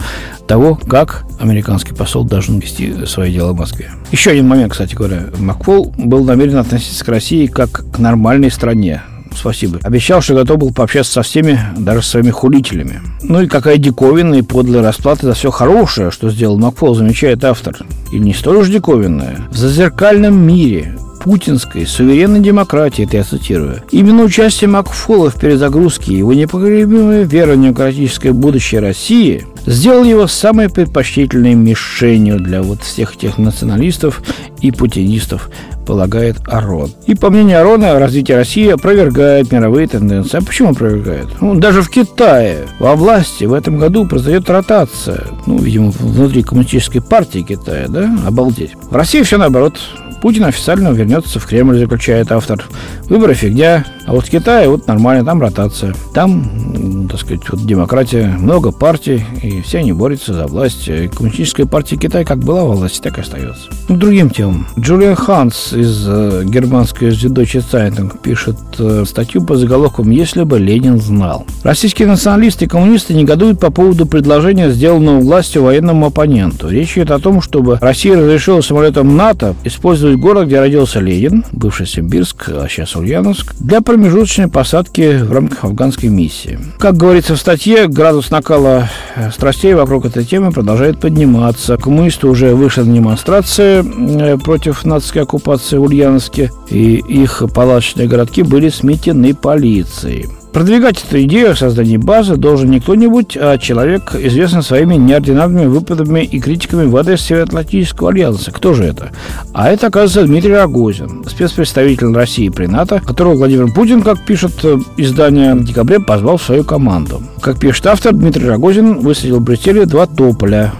того, 0.48 0.76
как 0.76 1.26
американский 1.40 1.94
посол 1.94 2.26
должен 2.26 2.60
вести 2.60 3.06
свои 3.06 3.34
дела 3.34 3.54
в 3.54 3.58
Москве. 3.58 3.92
Еще 4.12 4.32
один 4.32 4.48
момент, 4.48 4.72
кстати 4.72 4.96
говоря. 4.96 5.26
Макфол 5.38 5.94
был 5.98 6.24
намерен 6.24 6.58
относиться 6.58 7.04
к 7.04 7.10
России 7.10 7.48
как 7.48 7.92
к 7.92 8.00
нормальной 8.00 8.50
стране, 8.50 9.02
спасибо. 9.36 9.80
Обещал, 9.84 10.22
что 10.22 10.36
готов 10.36 10.60
был 10.60 10.74
пообщаться 10.74 11.12
со 11.12 11.22
всеми, 11.24 11.60
даже 11.78 12.02
со 12.02 12.12
своими 12.12 12.32
хулителями. 12.32 13.02
Ну 13.22 13.42
и 13.42 13.48
какая 13.48 13.78
диковинная 13.78 14.40
и 14.40 14.44
подлая 14.44 14.82
расплата 14.82 15.26
за 15.26 15.34
все 15.34 15.52
хорошее, 15.52 16.12
что 16.12 16.30
сделал 16.30 16.58
Макфол, 16.58 16.96
замечает 16.96 17.44
автор. 17.44 17.78
И 18.12 18.20
не 18.20 18.34
столь 18.34 18.58
уж 18.58 18.70
диковинная. 18.70 19.38
В 19.52 19.58
зазеркальном 19.58 20.40
мире 20.40 20.96
путинской 21.28 21.86
суверенной 21.86 22.40
демократии, 22.40 23.04
это 23.04 23.18
я 23.18 23.24
цитирую. 23.26 23.82
Именно 23.92 24.24
участие 24.24 24.70
Макфола 24.70 25.30
в 25.30 25.36
перезагрузке 25.36 26.14
и 26.14 26.18
его 26.20 26.34
непоколебимая 26.34 27.24
вера 27.24 27.52
в 27.52 27.62
демократическое 27.62 28.32
будущее 28.32 28.80
России 28.80 29.46
сделал 29.66 30.06
его 30.06 30.28
самой 30.28 30.70
предпочтительной 30.70 31.54
мишенью 31.54 32.40
для 32.40 32.64
вот 32.64 32.82
всех 32.82 33.16
этих 33.16 33.38
националистов 33.38 34.22
и 34.62 34.72
путинистов, 34.72 35.50
полагает 35.86 36.38
Арон. 36.48 36.92
И 37.08 37.14
по 37.14 37.30
мнению 37.30 37.60
Арона, 37.60 38.00
развитие 38.00 38.38
России 38.38 38.70
опровергает 38.70 39.52
мировые 39.52 39.88
тенденции. 39.88 40.38
А 40.38 40.42
почему 40.42 40.70
опровергает? 40.72 41.28
Ну, 41.42 41.56
даже 41.56 41.82
в 41.82 41.90
Китае 41.90 42.68
во 42.80 42.96
власти 42.96 43.44
в 43.44 43.54
этом 43.54 43.78
году 43.80 44.08
произойдет 44.08 44.50
ротация. 44.50 45.26
Ну, 45.46 45.58
видимо, 45.58 45.92
внутри 45.92 46.42
коммунистической 46.44 47.02
партии 47.02 47.40
Китая, 47.40 47.88
да? 47.90 48.18
Обалдеть. 48.26 48.72
В 48.90 48.96
России 48.96 49.24
все 49.24 49.38
наоборот. 49.38 49.78
Путин 50.22 50.46
официально 50.46 50.90
вернется 50.90 51.40
в 51.40 51.46
Кремль, 51.46 51.78
заключает 51.78 52.32
автор. 52.32 52.64
Выборы 53.10 53.34
фигня, 53.34 53.86
а 54.08 54.14
вот 54.14 54.26
в 54.26 54.30
Китае 54.30 54.70
вот 54.70 54.88
нормально, 54.88 55.26
там 55.26 55.42
ротация. 55.42 55.94
Там, 56.14 57.08
так 57.10 57.20
сказать, 57.20 57.42
вот 57.50 57.66
демократия, 57.66 58.34
много 58.40 58.72
партий, 58.72 59.22
и 59.44 59.62
все 59.62 59.80
они 59.80 59.92
борются 59.92 60.34
за 60.34 60.48
власть. 60.48 60.88
И 60.88 61.10
коммунистическая 61.10 61.66
партия 61.66 61.98
Китая 61.98 62.24
как 62.24 62.40
была 62.40 62.64
во 62.64 62.76
власти, 62.76 63.02
так 63.02 63.18
и 63.18 63.22
остается. 63.22 63.70
Ну, 63.90 63.98
другим 63.98 64.30
темам. 64.30 64.66
Джулиан 64.80 65.16
Ханс 65.16 65.74
из 65.74 66.06
э, 66.08 66.44
германской 66.46 67.10
Süddeutsche 67.10 67.62
Zeitung 67.70 68.18
пишет 68.18 68.56
э, 68.80 69.04
статью 69.06 69.44
по 69.44 69.58
заголовкам 69.58 70.10
«Если 70.10 70.44
бы 70.44 70.58
Ленин 70.58 71.02
знал». 71.02 71.46
Российские 71.64 72.08
националисты 72.08 72.64
и 72.64 72.68
коммунисты 72.70 73.14
негодуют 73.14 73.60
по 73.60 73.72
поводу 73.72 74.06
предложения, 74.06 74.72
сделанного 74.72 75.20
властью 75.20 75.64
военному 75.64 76.06
оппоненту. 76.06 76.70
Речь 76.70 76.94
идет 76.94 77.12
о 77.12 77.20
том, 77.20 77.42
чтобы 77.42 77.78
Россия 77.82 78.16
разрешила 78.16 78.62
самолетам 78.62 79.18
НАТО 79.18 79.54
использовать 79.66 80.18
город, 80.18 80.48
где 80.48 80.62
родился 80.62 81.02
Ленин, 81.02 81.44
бывший 81.52 81.88
Симбирск, 81.88 82.48
а 82.48 82.68
сейчас 82.70 82.96
Ульяновск, 82.96 83.54
для 83.60 83.82
промежуточной 83.98 84.48
посадки 84.48 85.24
в 85.24 85.32
рамках 85.32 85.63
афганской 85.63 86.10
миссии. 86.10 86.60
Как 86.77 86.96
говорится 86.96 87.36
в 87.36 87.39
статье, 87.39 87.88
градус 87.88 88.30
накала 88.30 88.92
э, 89.16 89.32
страстей 89.32 89.74
вокруг 89.74 90.06
этой 90.06 90.24
темы 90.24 90.51
продолжает 90.51 91.00
подниматься. 91.00 91.77
Коммунисты 91.77 92.27
уже 92.27 92.54
вышли 92.54 92.82
на 92.82 92.94
демонстрации 92.94 93.84
э, 93.84 94.38
против 94.38 94.86
нацистской 94.86 95.24
оккупации 95.24 95.77
в 95.77 95.82
Ульяновске, 95.82 96.51
и 96.70 96.98
их 96.98 97.42
палаточные 97.56 98.08
городки 98.08 98.44
были 98.44 98.70
сметены 98.70 99.34
полицией. 99.34 100.27
Продвигать 100.58 101.06
эту 101.08 101.22
идею 101.22 101.52
о 101.52 101.56
создании 101.56 101.98
базы 101.98 102.36
должен 102.36 102.72
не 102.72 102.80
кто-нибудь, 102.80 103.38
а 103.40 103.60
человек, 103.60 104.16
известный 104.16 104.64
своими 104.64 104.96
неординарными 104.96 105.68
выпадами 105.68 106.22
и 106.22 106.40
критиками 106.40 106.88
в 106.88 106.98
адрес 106.98 107.22
Североатлантического 107.22 108.10
альянса. 108.10 108.52
Кто 108.52 108.74
же 108.74 108.86
это? 108.86 109.12
А 109.54 109.70
это, 109.70 109.86
оказывается, 109.86 110.24
Дмитрий 110.24 110.54
Рогозин, 110.54 111.24
спецпредставитель 111.28 112.12
России 112.12 112.50
при 112.50 112.66
НАТО, 112.66 113.00
которого 113.06 113.36
Владимир 113.36 113.72
Путин, 113.72 114.02
как 114.02 114.26
пишет 114.26 114.54
э, 114.64 114.78
издание 114.98 115.54
в 115.54 115.64
декабре, 115.64 116.00
позвал 116.00 116.38
в 116.38 116.44
свою 116.44 116.64
команду. 116.64 117.22
Как 117.40 117.60
пишет 117.60 117.86
автор, 117.86 118.14
Дмитрий 118.16 118.48
Рогозин 118.48 118.98
высадил 119.02 119.40
в 119.40 119.44
Брюсселе 119.44 119.86
два 119.86 120.08
тополя, 120.08 120.74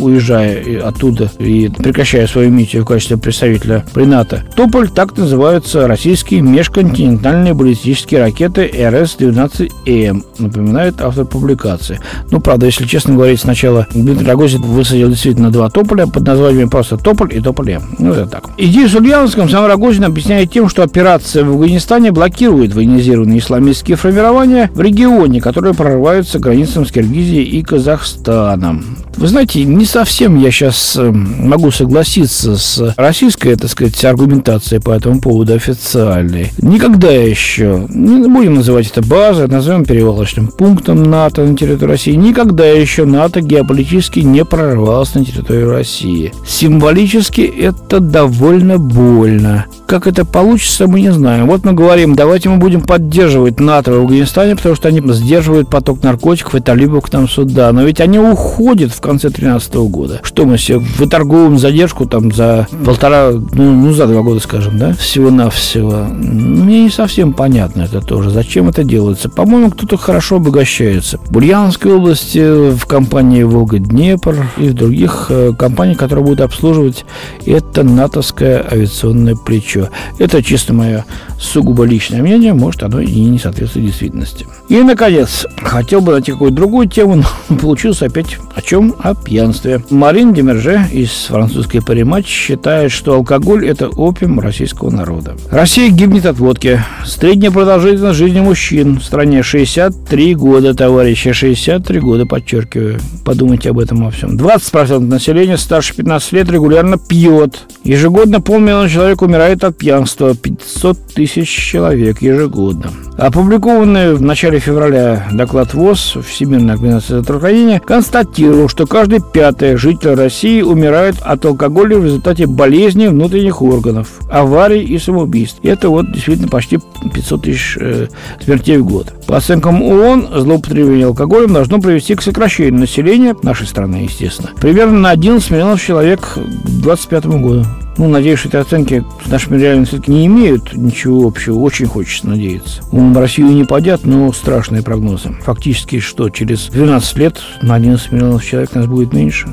уезжая 0.00 0.82
оттуда 0.82 1.30
и 1.38 1.68
прекращая 1.68 2.26
свою 2.26 2.50
миссию 2.50 2.82
в 2.82 2.86
качестве 2.86 3.18
представителя 3.18 3.84
при 3.92 4.04
НАТО. 4.04 4.44
Тополь 4.56 4.88
так 4.88 5.18
называются 5.18 5.86
российские 5.86 6.40
межконтинентальные 6.40 7.52
баллистические 7.52 8.20
ракеты 8.20 8.70
РС 8.88 9.17
12М, 9.18 10.24
напоминает 10.38 11.00
автор 11.00 11.24
публикации. 11.24 12.00
Ну, 12.30 12.40
правда, 12.40 12.66
если 12.66 12.86
честно 12.86 13.14
говорить, 13.14 13.40
сначала 13.40 13.86
Дмитрий 13.92 14.26
Рогозин 14.26 14.62
высадил 14.62 15.08
действительно 15.08 15.50
два 15.50 15.70
тополя 15.70 16.06
под 16.06 16.26
названием 16.26 16.70
просто 16.70 16.96
Тополь 16.96 17.36
и 17.36 17.40
Тополь 17.40 17.72
М. 17.72 17.82
Ну, 17.98 18.12
это 18.12 18.26
так. 18.26 18.44
Идею 18.56 18.88
с 18.88 18.94
Ульяновском 18.94 19.48
сам 19.48 19.66
Рогозин 19.66 20.04
объясняет 20.04 20.52
тем, 20.52 20.68
что 20.68 20.82
операция 20.82 21.44
в 21.44 21.50
Афганистане 21.50 22.12
блокирует 22.12 22.74
военизированные 22.74 23.38
исламистские 23.38 23.96
формирования 23.96 24.70
в 24.74 24.80
регионе, 24.80 25.40
которые 25.40 25.74
прорываются 25.74 26.38
границам 26.38 26.86
с 26.86 26.92
Киргизией 26.92 27.44
и 27.44 27.62
Казахстаном. 27.62 28.84
Вы 29.16 29.26
знаете, 29.26 29.64
не 29.64 29.84
совсем 29.84 30.38
я 30.38 30.52
сейчас 30.52 30.96
э, 30.96 31.10
могу 31.10 31.72
согласиться 31.72 32.56
с 32.56 32.94
российской, 32.96 33.56
так 33.56 33.68
сказать, 33.68 34.04
аргументацией 34.04 34.80
по 34.80 34.92
этому 34.92 35.20
поводу 35.20 35.54
официальной. 35.54 36.52
Никогда 36.62 37.10
еще, 37.10 37.86
не 37.88 38.28
будем 38.28 38.54
называть 38.54 38.86
это 38.86 38.97
базой, 39.00 39.48
назовем 39.48 39.84
перевалочным 39.84 40.48
пунктом 40.48 41.02
НАТО 41.02 41.44
на 41.44 41.56
территории 41.56 41.90
России, 41.90 42.12
никогда 42.12 42.66
еще 42.66 43.04
НАТО 43.04 43.40
геополитически 43.40 44.20
не 44.20 44.44
прорвалось 44.44 45.14
на 45.14 45.24
территорию 45.24 45.70
России. 45.70 46.32
Символически 46.46 47.40
это 47.40 48.00
довольно 48.00 48.78
больно. 48.78 49.66
Как 49.86 50.06
это 50.06 50.26
получится, 50.26 50.86
мы 50.86 51.00
не 51.00 51.10
знаем. 51.10 51.46
Вот 51.46 51.64
мы 51.64 51.72
говорим, 51.72 52.14
давайте 52.14 52.50
мы 52.50 52.58
будем 52.58 52.82
поддерживать 52.82 53.58
НАТО 53.58 53.92
в 53.92 54.00
Афганистане, 54.02 54.54
потому 54.54 54.74
что 54.74 54.88
они 54.88 55.00
сдерживают 55.12 55.70
поток 55.70 56.02
наркотиков 56.02 56.54
и 56.54 56.60
талибов 56.60 57.06
к 57.06 57.12
нам 57.12 57.26
сюда. 57.26 57.72
Но 57.72 57.84
ведь 57.84 58.00
они 58.00 58.18
уходят 58.18 58.92
в 58.92 59.00
конце 59.00 59.28
2013 59.28 59.74
года. 59.90 60.20
Что 60.22 60.44
мы 60.44 60.58
себе 60.58 60.78
выторговываем 60.78 61.58
задержку 61.58 62.04
там 62.04 62.32
за 62.32 62.68
полтора, 62.84 63.30
ну, 63.32 63.72
ну 63.72 63.92
за 63.94 64.06
два 64.06 64.20
года, 64.20 64.40
скажем, 64.40 64.78
да, 64.78 64.92
всего-навсего. 64.92 66.04
Мне 66.10 66.84
не 66.84 66.90
совсем 66.90 67.32
понятно 67.32 67.82
это 67.82 68.00
тоже. 68.00 68.30
Зачем 68.30 68.68
это 68.68 68.84
делается? 68.88 69.28
По-моему, 69.28 69.70
кто-то 69.70 69.96
хорошо 69.96 70.36
обогащается. 70.36 71.18
В 71.26 71.36
Ульяновской 71.36 71.92
области, 71.92 72.72
в 72.72 72.84
компании 72.86 73.44
«Волга-Днепр» 73.44 74.48
и 74.56 74.70
в 74.70 74.74
других 74.74 75.26
э, 75.28 75.52
компаниях, 75.56 75.98
которые 75.98 76.24
будут 76.24 76.40
обслуживать 76.40 77.04
это 77.46 77.84
натовское 77.84 78.66
авиационное 78.68 79.36
плечо. 79.36 79.90
Это 80.18 80.42
чисто 80.42 80.74
мое 80.74 81.04
сугубо 81.38 81.84
личное 81.84 82.22
мнение, 82.22 82.54
может, 82.54 82.82
оно 82.82 83.00
и 83.00 83.20
не 83.20 83.38
соответствует 83.38 83.86
действительности. 83.86 84.46
И, 84.68 84.76
наконец, 84.78 85.46
хотел 85.58 86.00
бы 86.00 86.12
найти 86.12 86.32
какую-то 86.32 86.56
другую 86.56 86.88
тему, 86.88 87.22
но 87.48 87.56
получилось 87.56 88.02
опять 88.02 88.38
о 88.54 88.62
чем? 88.62 88.94
О 88.98 89.14
пьянстве. 89.14 89.82
Марин 89.90 90.32
Демерже 90.32 90.84
из 90.90 91.10
французской 91.10 91.80
париматч 91.80 92.26
считает, 92.26 92.90
что 92.90 93.14
алкоголь– 93.14 93.68
это 93.68 93.88
опиум 93.88 94.40
российского 94.40 94.90
народа. 94.90 95.36
Россия 95.50 95.90
гибнет 95.90 96.26
от 96.26 96.38
водки. 96.38 96.82
Средняя 97.04 97.50
продолжительность 97.50 98.18
жизни 98.18 98.40
мужчин 98.40 98.77
в 98.84 99.02
стране 99.02 99.42
63 99.42 100.34
года, 100.34 100.74
товарищи, 100.74 101.32
63 101.32 102.00
года, 102.00 102.26
подчеркиваю. 102.26 102.98
Подумайте 103.24 103.70
об 103.70 103.78
этом 103.78 104.04
во 104.04 104.10
всем. 104.10 104.36
20% 104.36 105.00
населения 105.00 105.56
старше 105.56 105.94
15 105.96 106.32
лет 106.32 106.50
регулярно 106.50 106.98
пьет. 106.98 107.66
Ежегодно 107.84 108.40
полмиллиона 108.40 108.88
человек 108.88 109.22
умирает 109.22 109.64
от 109.64 109.76
пьянства. 109.76 110.34
500 110.34 110.98
тысяч 111.14 111.48
человек 111.48 112.22
ежегодно. 112.22 112.90
Опубликованный 113.18 114.14
в 114.14 114.22
начале 114.22 114.60
февраля 114.60 115.26
доклад 115.32 115.74
ВОЗ 115.74 116.18
Всемирной 116.24 116.74
организации 116.74 117.18
здравоохранения 117.18 117.80
констатировал, 117.80 118.68
что 118.68 118.86
каждый 118.86 119.20
пятый 119.20 119.74
житель 119.74 120.14
России 120.14 120.62
умирает 120.62 121.16
от 121.22 121.44
алкоголя 121.44 121.98
в 121.98 122.04
результате 122.04 122.46
болезней 122.46 123.08
внутренних 123.08 123.60
органов, 123.60 124.20
аварий 124.30 124.84
и 124.84 124.98
самоубийств. 124.98 125.58
Это 125.64 125.88
вот 125.88 126.12
действительно 126.12 126.46
почти 126.46 126.78
500 127.12 127.42
тысяч 127.42 127.76
э, 127.80 128.06
смертей 128.40 128.67
в 128.76 128.84
год. 128.84 129.12
По 129.26 129.36
оценкам 129.36 129.82
ООН, 129.82 130.28
злоупотребление 130.36 131.06
алкоголем 131.06 131.52
должно 131.52 131.80
привести 131.80 132.14
к 132.14 132.22
сокращению 132.22 132.80
населения 132.80 133.34
нашей 133.42 133.66
страны, 133.66 133.96
естественно, 133.96 134.50
примерно 134.60 134.98
на 134.98 135.10
11 135.10 135.50
миллионов 135.50 135.82
человек 135.82 136.20
к 136.20 136.36
2025 136.36 137.26
году. 137.26 137.64
Ну, 137.98 138.06
надеюсь, 138.06 138.38
что 138.38 138.48
эти 138.48 138.56
оценки 138.56 139.04
с 139.26 139.28
нашими 139.28 139.60
реальностью 139.60 139.98
все-таки 139.98 140.12
не 140.12 140.26
имеют 140.26 140.72
ничего 140.72 141.26
общего. 141.26 141.58
Очень 141.58 141.86
хочется 141.86 142.28
надеяться. 142.28 142.82
Умом 142.92 143.12
в 143.12 143.18
Россию 143.18 143.48
не 143.48 143.64
падят, 143.64 144.04
но 144.04 144.32
страшные 144.32 144.82
прогнозы. 144.82 145.30
Фактически, 145.42 145.98
что 145.98 146.30
через 146.30 146.68
12 146.68 147.16
лет 147.18 147.40
на 147.60 147.74
11 147.74 148.12
миллионов 148.12 148.44
человек 148.44 148.72
нас 148.76 148.86
будет 148.86 149.12
меньше 149.12 149.48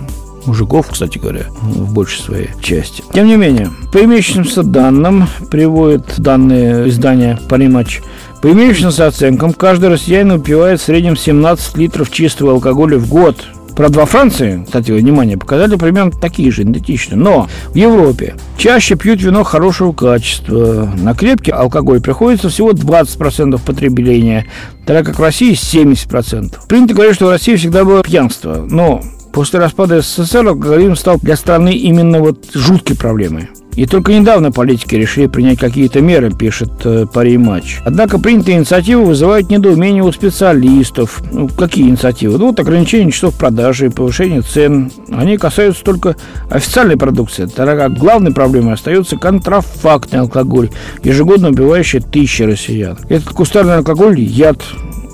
мужиков, 0.45 0.87
кстати 0.91 1.17
говоря, 1.17 1.45
в 1.61 1.91
большей 1.91 2.21
своей 2.21 2.49
части. 2.61 3.03
Тем 3.13 3.25
не 3.25 3.35
менее, 3.35 3.71
по 3.91 3.97
имеющимся 4.03 4.61
данным, 4.61 5.27
приводит 5.49 6.13
данные 6.19 6.89
издания 6.89 7.39
«Париматч», 7.49 8.01
по 8.45 8.51
имеющимся 8.51 9.07
оценкам, 9.07 9.53
каждый 9.53 9.89
россиянин 9.89 10.33
выпивает 10.33 10.79
в 10.79 10.83
среднем 10.83 11.17
17 11.17 11.77
литров 11.77 12.11
чистого 12.11 12.51
алкоголя 12.51 12.99
в 12.99 13.09
год. 13.09 13.43
Правда, 13.75 14.01
во 14.01 14.05
Франции, 14.05 14.61
кстати, 14.63 14.91
внимание, 14.91 15.35
показали 15.35 15.77
примерно 15.77 16.11
такие 16.11 16.51
же, 16.51 16.61
идентичные. 16.61 17.17
Но 17.17 17.49
в 17.69 17.75
Европе 17.75 18.35
чаще 18.55 18.97
пьют 18.97 19.19
вино 19.19 19.43
хорошего 19.43 19.93
качества. 19.93 20.87
На 20.95 21.15
крепкий 21.15 21.49
алкоголь 21.49 22.01
приходится 22.01 22.49
всего 22.49 22.69
20% 22.69 23.59
потребления, 23.65 24.45
тогда 24.85 25.01
как 25.01 25.17
в 25.17 25.23
России 25.23 25.53
70%. 25.53 26.67
Принято 26.67 26.93
говорить, 26.93 27.15
что 27.15 27.25
в 27.25 27.31
России 27.31 27.55
всегда 27.55 27.83
было 27.83 28.03
пьянство. 28.03 28.63
Но 28.69 29.01
После 29.35 29.59
распада 29.59 30.01
СССР 30.01 30.47
алкоголизм 30.47 30.95
стал 30.95 31.17
для 31.17 31.35
страны 31.35 31.73
именно 31.73 32.19
вот 32.19 32.45
жуткой 32.53 32.95
проблемой. 32.95 33.49
И 33.75 33.85
только 33.85 34.13
недавно 34.13 34.51
политики 34.51 34.95
решили 34.95 35.27
принять 35.27 35.59
какие-то 35.59 36.01
меры, 36.01 36.31
пишет 36.31 36.71
э, 36.85 37.05
Пари 37.11 37.37
Матч. 37.37 37.79
Однако 37.85 38.19
принятые 38.19 38.57
инициативы 38.57 39.05
вызывают 39.05 39.49
недоумение 39.49 40.03
у 40.03 40.11
специалистов. 40.11 41.21
Ну, 41.31 41.49
какие 41.49 41.89
инициативы? 41.89 42.37
Ну, 42.37 42.47
вот 42.47 42.59
ограничение 42.59 43.11
часов 43.11 43.37
продажи, 43.37 43.89
повышение 43.89 44.41
цен. 44.41 44.91
Они 45.11 45.37
касаются 45.37 45.83
только 45.83 46.15
официальной 46.49 46.97
продукции, 46.97 47.45
тогда 47.45 47.75
как 47.75 47.97
главной 47.97 48.33
проблемой 48.33 48.73
остается 48.73 49.17
контрафактный 49.17 50.19
алкоголь, 50.19 50.69
ежегодно 51.03 51.49
убивающий 51.49 51.99
тысячи 51.99 52.43
россиян. 52.43 52.97
Этот 53.09 53.29
кустарный 53.29 53.75
алкоголь– 53.75 54.19
яд, 54.21 54.61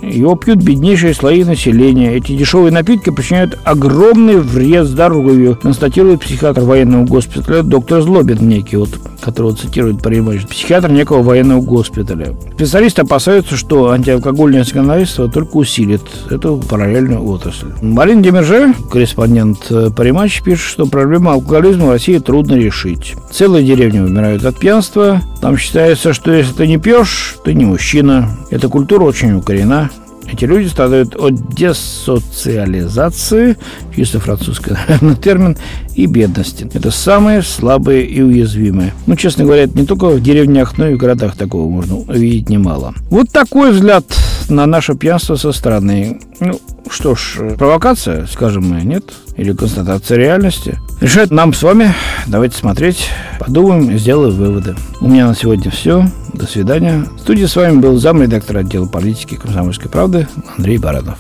его 0.02 0.36
пьют 0.36 0.60
беднейшие 0.60 1.14
слои 1.14 1.44
населения. 1.44 2.16
Эти 2.16 2.36
дешевые 2.36 2.72
напитки 2.72 3.10
причиняют 3.10 3.60
огромный 3.64 4.40
вред 4.40 4.86
здоровью, 4.86 5.58
констатирует 5.62 6.22
психиатр 6.22 6.62
военного 6.62 7.06
госпиталя 7.06 7.64
доктор 7.64 8.02
Злобин 8.02 8.48
некий, 8.48 8.78
вот, 8.78 8.90
которого 9.22 9.56
цитирует 9.56 10.02
Паримович, 10.02 10.48
психиатр 10.48 10.92
некого 10.92 11.22
военного 11.22 11.62
госпиталя. 11.62 12.36
Специалисты 12.56 13.04
опасаются, 13.04 13.56
что 13.56 13.92
антиалкогольное 13.92 14.64
законодательство 14.64 15.30
только 15.30 15.58
усилит 15.58 16.02
эту 16.30 16.58
параллельную 16.58 17.24
отрасль. 17.24 17.68
Марин 17.82 18.22
Демерже, 18.22 18.74
корреспондент 18.92 19.72
Паримач, 19.96 20.42
пишет, 20.42 20.66
что 20.66 20.86
проблему 20.86 21.32
алкоголизма 21.32 21.88
в 21.88 21.92
России 21.92 22.18
трудно 22.18 22.56
решить. 22.56 23.16
Целые 23.32 23.66
деревни 23.66 24.00
умирают 24.00 24.46
от 24.46 24.58
пьянства. 24.58 25.22
Там 25.42 25.58
считается, 25.58 26.14
что 26.14 26.32
если 26.32 26.54
ты 26.54 26.68
не 26.68 26.78
пьешь, 26.78 27.38
ты 27.44 27.54
не 27.54 27.66
мужчина. 27.66 28.38
Эта 28.52 28.70
культура 28.70 29.04
очень 29.04 29.34
укорена 29.34 29.90
эти 30.32 30.46
люди 30.46 30.68
страдают 30.68 31.16
от 31.16 31.54
десоциализации, 31.54 33.58
чисто 33.96 34.20
французский 34.20 34.74
наверное, 34.88 35.16
термин, 35.16 35.58
и 35.96 36.06
бедности. 36.06 36.70
Это 36.74 36.92
самые 36.92 37.42
слабые 37.42 38.06
и 38.06 38.22
уязвимые. 38.22 38.94
Ну, 39.08 39.16
честно 39.16 39.44
говоря, 39.44 39.64
это 39.64 39.78
не 39.78 39.86
только 39.86 40.10
в 40.10 40.22
деревнях, 40.22 40.78
но 40.78 40.88
и 40.88 40.94
в 40.94 40.98
городах 40.98 41.36
такого 41.36 41.70
можно 41.70 41.98
увидеть 41.98 42.50
немало. 42.50 42.94
Вот 43.10 43.30
такой 43.30 43.72
взгляд 43.72 44.06
на 44.50 44.66
наше 44.66 44.96
пьянство 44.96 45.36
со 45.36 45.52
стороны. 45.52 46.22
Ну, 46.40 46.60
что 46.92 47.16
ж, 47.16 47.56
провокация, 47.58 48.28
скажем 48.28 48.70
мы, 48.70 48.82
нет? 48.82 49.04
Или 49.38 49.54
констатация 49.54 50.18
реальности? 50.18 50.80
Решать 51.00 51.32
нам 51.32 51.54
с 51.54 51.64
вами. 51.64 51.94
Давайте 52.28 52.58
смотреть, 52.58 53.10
подумаем 53.40 53.90
и 53.90 53.98
сделаем 53.98 54.36
выводы. 54.36 54.76
У 55.00 55.08
меня 55.08 55.28
на 55.28 55.36
сегодня 55.36 55.72
все. 55.72 56.06
До 56.34 56.46
свидания. 56.46 57.06
В 57.18 57.20
студии 57.20 57.46
с 57.46 57.56
вами 57.56 57.78
был 57.78 57.98
замредактор 57.98 58.58
отдела 58.58 58.86
политики 58.86 59.36
комсомольской 59.36 59.90
правды 59.90 60.28
Андрей 60.58 60.78
Баранов. 60.78 61.18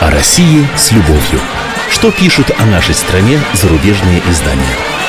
О 0.00 0.10
России 0.10 0.66
с 0.76 0.92
любовью. 0.92 1.40
Что 1.90 2.10
пишут 2.10 2.50
о 2.58 2.66
нашей 2.66 2.94
стране 2.94 3.38
зарубежные 3.54 4.20
издания? 4.28 4.99